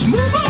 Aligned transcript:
just 0.00 0.08
move 0.08 0.34
on. 0.34 0.49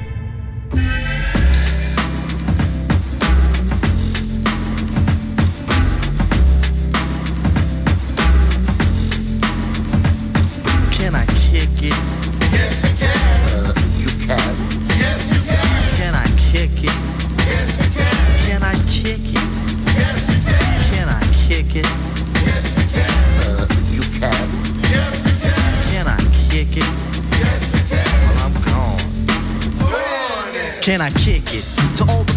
Can 30.81 30.99
I 30.99 31.11
kick 31.11 31.43
it? 31.53 31.63
To 31.97 32.05
all 32.09 32.30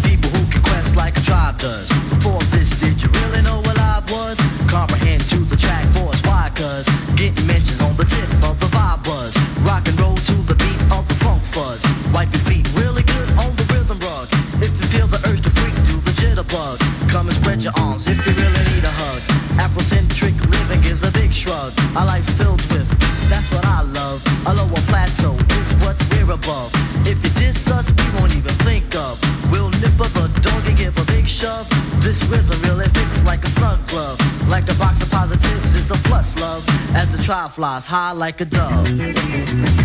flies 37.55 37.85
high 37.85 38.11
like 38.11 38.41
a 38.41 38.45
dove. 38.45 39.84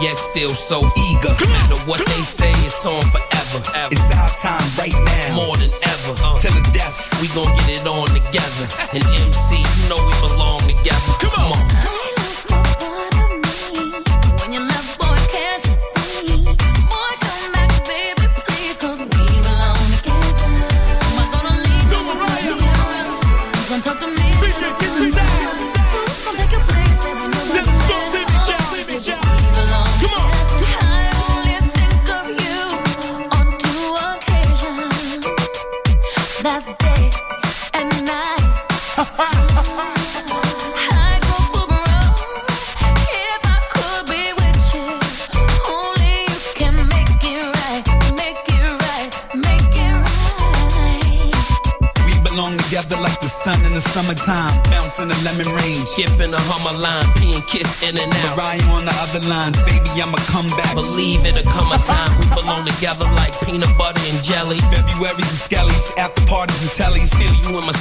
yet 0.00 0.18
still 0.18 0.50
so 0.50 0.80
eager. 0.96 1.59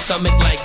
stomach 0.09 0.39
like 0.39 0.58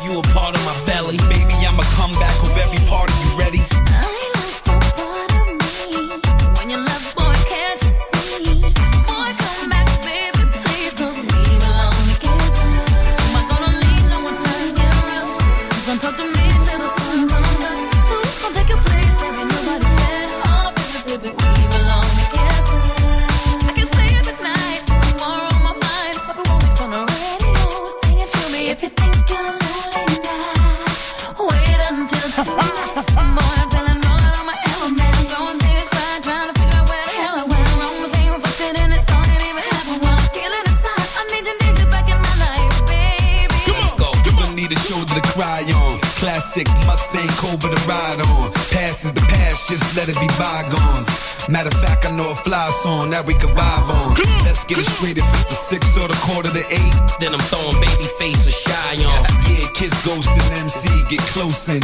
Olsen. 61.54 61.83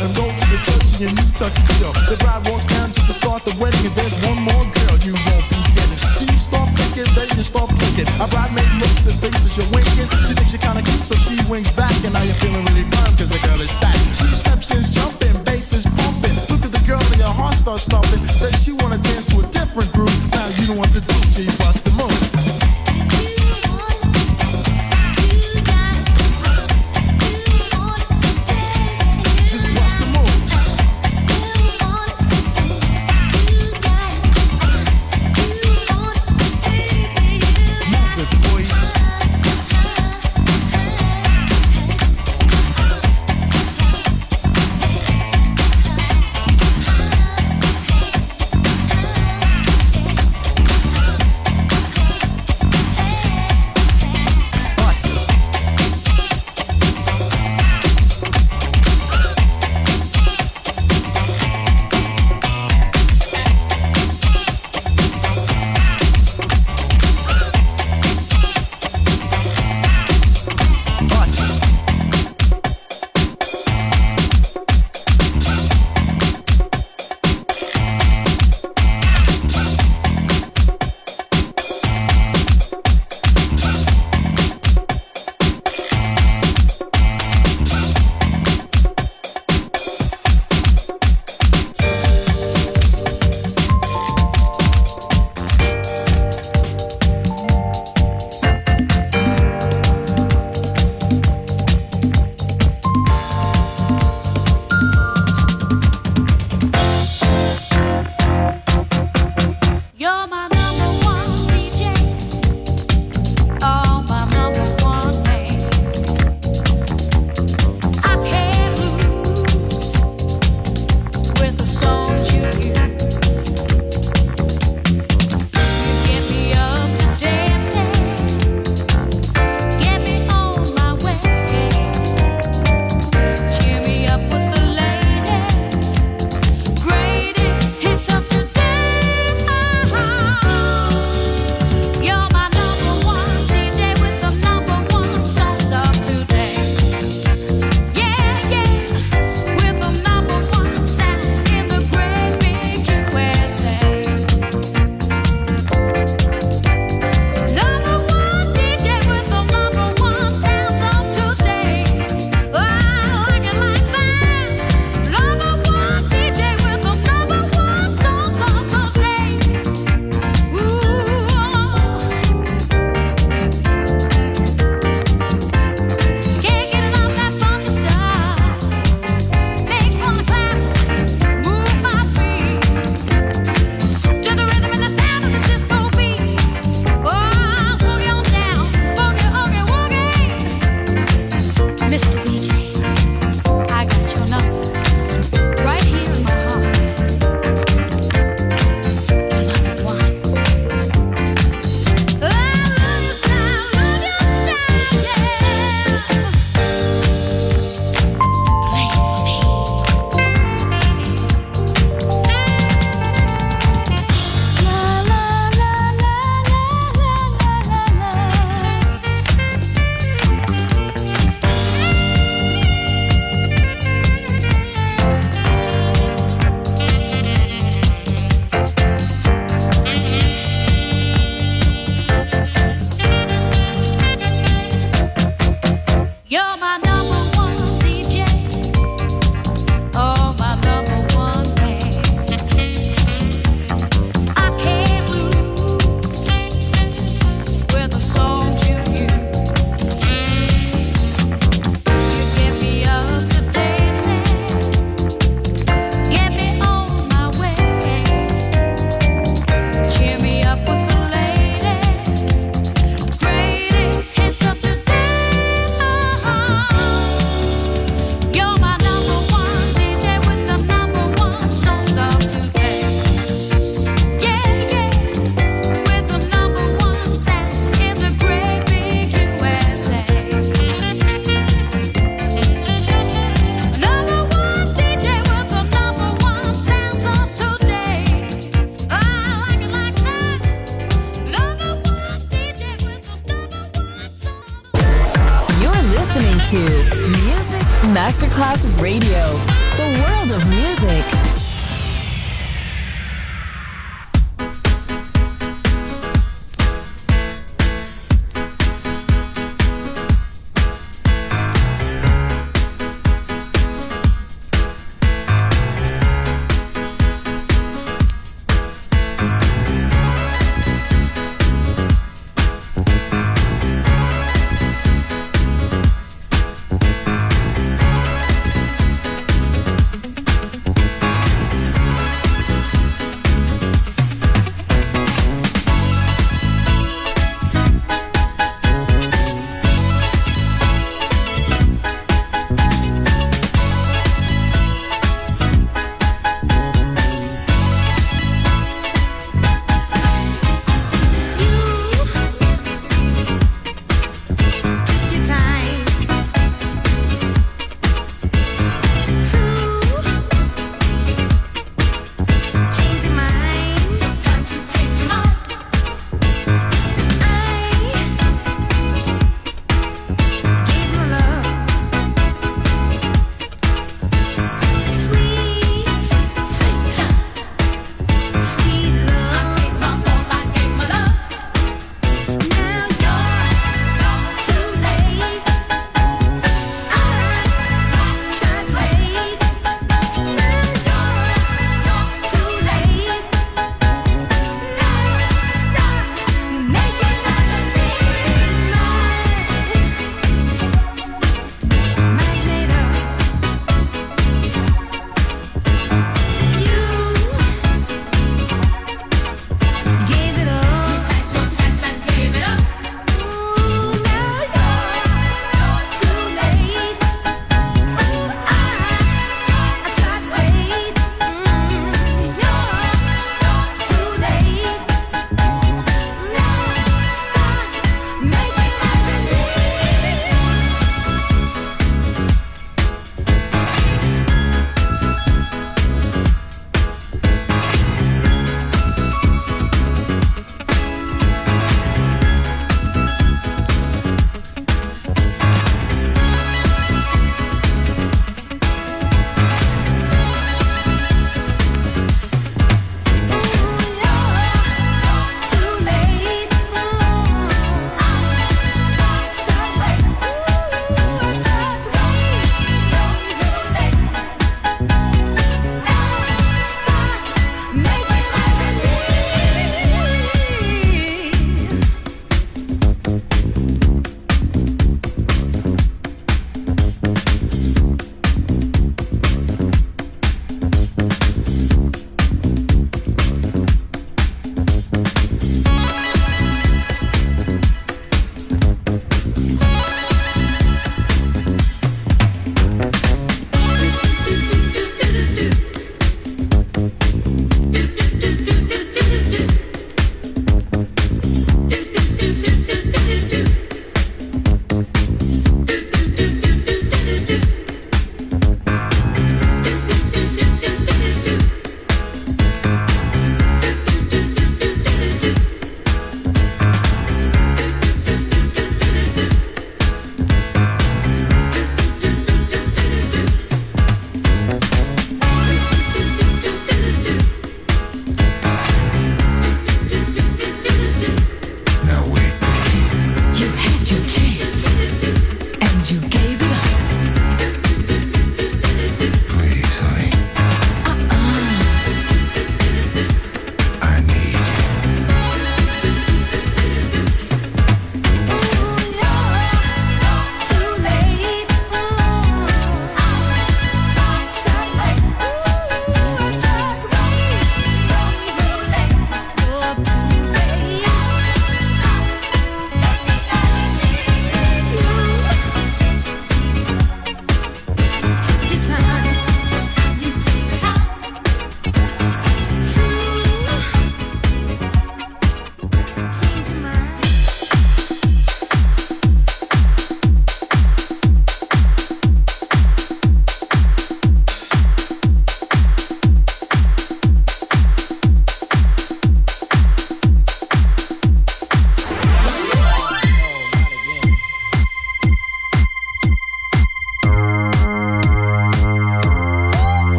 and 0.00 0.10
go 0.16 0.24
to 0.24 0.44
the 0.48 0.60
church 0.64 0.88
in 1.04 1.12
touch 1.36 1.52
new 1.52 1.60
tuxedo. 1.60 1.92
The 2.08 2.16
bride 2.24 2.44
walks 2.48 2.64
down 2.64 2.88
just 2.92 3.06
to 3.08 3.14
start 3.14 3.44
the 3.44 3.52
wedding, 3.60 3.84
and 3.84 3.94
there's 3.96 4.16
one 4.24 4.40
more 4.40 4.64
girl 4.80 4.96
you 5.04 5.12
won't 5.12 5.46
be 5.52 5.60
getting. 5.76 6.00
So 6.16 6.24
you 6.24 6.38
start 6.40 6.68
thinking, 6.72 7.08
then 7.12 7.28
you 7.36 7.44
start 7.44 7.68
thinking. 7.76 8.08
A 8.20 8.26
bridesmaid 8.32 8.70
looks 8.80 9.04
and 9.04 9.16
thinks 9.20 9.44
that 9.44 9.52
you're 9.60 9.70
winking. 9.76 10.08
She 10.24 10.32
thinks 10.32 10.52
you're 10.56 10.64
kinda 10.64 10.80
cute, 10.80 11.04
so 11.04 11.16
she 11.20 11.36
winks 11.52 11.70
back, 11.76 11.92
and 12.00 12.16
now 12.16 12.24
you're 12.24 12.40
feeling 12.40 12.64
really 12.72 12.86
fine, 12.88 13.12
cause 13.16 13.28
the 13.28 13.40
girl 13.44 13.60
is 13.60 13.70
stacked. 13.70 14.00
Reception's 14.24 14.88
jumping, 14.88 15.36
bass 15.44 15.72
is 15.76 15.84
pumping. 15.84 16.36
Look 16.48 16.64
at 16.64 16.72
the 16.72 16.82
girl, 16.88 17.02
and 17.12 17.20
your 17.20 17.34
heart 17.36 17.54
starts 17.54 17.84
stopping. 17.84 18.20
Says 18.28 18.56
she 18.64 18.72
wanna 18.72 18.98
dance 19.04 19.26
to 19.32 19.44
a 19.44 19.46
different 19.52 19.92
groove. 19.92 20.16
Now 20.32 20.48
you 20.56 20.64
don't 20.66 20.80
want 20.80 20.92
to 20.96 21.04
do 21.04 21.19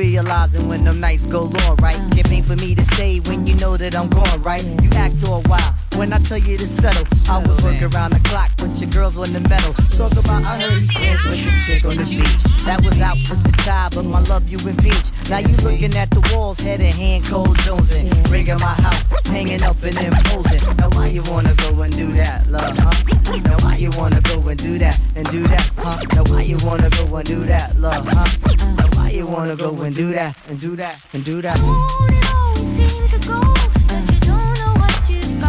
Realizing 0.00 0.66
when 0.66 0.82
them 0.84 0.98
nights 0.98 1.26
go 1.26 1.42
long, 1.42 1.76
right? 1.76 2.00
Can't 2.12 2.46
for 2.46 2.56
me 2.56 2.74
to 2.74 2.82
stay 2.84 3.20
when 3.20 3.46
you 3.46 3.54
know 3.56 3.76
that 3.76 3.94
I'm 3.94 4.08
gone, 4.08 4.42
right? 4.42 4.64
You 4.82 4.88
act 4.94 5.28
all 5.28 5.42
wild 5.42 5.74
when 6.00 6.14
I 6.14 6.18
tell 6.18 6.38
you 6.38 6.56
to 6.56 6.66
settle. 6.66 7.04
I 7.28 7.44
was 7.44 7.62
working 7.62 7.92
around 7.92 8.12
the 8.16 8.20
clock, 8.24 8.50
but 8.56 8.72
your 8.80 8.88
girls 8.88 9.18
on 9.18 9.30
the 9.36 9.40
metal. 9.52 9.74
Talk 9.92 10.12
about 10.12 10.42
I 10.48 10.56
heard 10.56 10.72
he 10.72 10.80
stands 10.80 11.24
with 11.28 11.44
the 11.44 11.52
chick 11.60 11.84
on 11.84 11.96
the 12.00 12.08
beach. 12.08 12.42
That 12.64 12.80
was 12.80 12.98
out 13.04 13.20
with 13.28 13.44
the 13.44 13.52
tie, 13.60 13.90
but 13.94 14.06
my 14.06 14.20
love 14.32 14.48
you 14.48 14.56
impeach. 14.66 15.12
Now 15.28 15.44
you 15.44 15.52
looking 15.60 15.94
at 16.00 16.08
the 16.08 16.24
walls, 16.32 16.58
head 16.58 16.80
in 16.80 16.96
hand, 16.96 17.26
cold 17.28 17.54
jonesing. 17.68 18.08
Ringing 18.32 18.56
my 18.64 18.72
house, 18.80 19.04
hanging 19.28 19.62
up 19.62 19.76
and 19.84 19.92
imposing. 20.00 20.64
Now 20.80 20.88
why 20.96 21.08
you 21.08 21.22
wanna 21.28 21.52
go 21.60 21.68
and 21.84 21.92
do 21.92 22.08
that, 22.16 22.48
love, 22.48 22.72
huh? 22.80 22.96
Now 23.44 23.58
why 23.60 23.76
you 23.76 23.90
wanna 24.00 24.22
go 24.22 24.40
and 24.48 24.58
do 24.58 24.78
that 24.78 24.98
and 25.16 25.28
do 25.28 25.42
that, 25.52 25.68
huh? 25.76 26.00
Now 26.16 26.24
why 26.32 26.42
you 26.48 26.56
wanna 26.64 26.88
go 26.88 27.04
and 27.16 27.28
do 27.28 27.44
that, 27.44 27.76
love, 27.76 28.08
huh? 28.08 28.24
Now 28.56 28.88
why 28.96 29.10
you 29.10 29.26
wanna 29.26 29.54
go 29.54 29.76
and 29.82 29.94
do 29.94 30.12
that 30.14 30.34
and 30.48 30.58
do 30.58 30.76
that 30.76 30.96
and 31.12 31.22
do 31.22 31.42
that? 31.42 31.60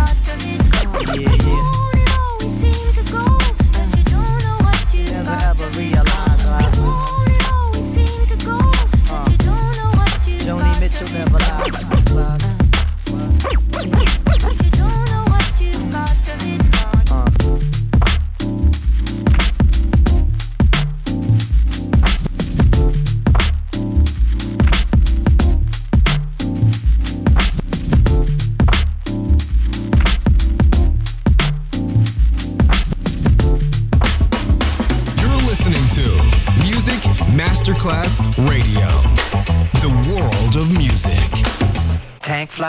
Yeah, 0.02 1.36
yeah. 1.46 1.91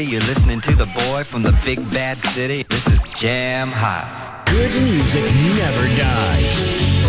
You're 0.00 0.20
listening 0.20 0.58
to 0.62 0.74
the 0.74 0.86
boy 0.86 1.22
from 1.22 1.42
the 1.42 1.52
big 1.66 1.78
bad 1.92 2.16
city. 2.16 2.62
This 2.62 2.86
is 2.86 3.12
Jam 3.12 3.68
Hot. 3.70 4.42
Good 4.46 4.70
music 4.82 5.22
never 5.22 5.96
dies 6.00 7.02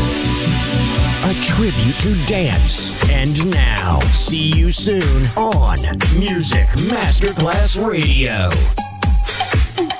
a 1.23 1.33
tribute 1.45 1.95
to 2.01 2.27
dance. 2.27 3.09
And 3.09 3.49
now, 3.49 4.01
see 4.11 4.51
you 4.51 4.69
soon 4.69 5.25
on 5.37 5.77
Music 6.19 6.67
Masterclass 6.89 7.87
Radio. 7.87 8.49